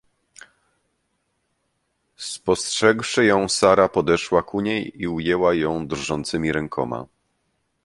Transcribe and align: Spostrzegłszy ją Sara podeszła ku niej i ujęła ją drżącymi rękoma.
Spostrzegłszy 2.17 3.25
ją 3.25 3.49
Sara 3.49 3.89
podeszła 3.89 4.43
ku 4.43 4.61
niej 4.61 5.01
i 5.01 5.07
ujęła 5.07 5.53
ją 5.53 5.87
drżącymi 5.87 6.51
rękoma. 6.51 7.05